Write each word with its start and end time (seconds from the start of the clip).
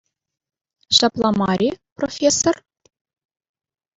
Ҫапла 0.99 1.31
мар-и, 1.41 1.67
профессор? 1.99 2.61